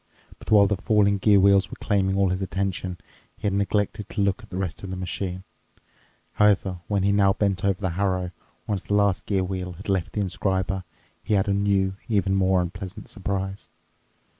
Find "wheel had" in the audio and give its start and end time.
9.43-9.89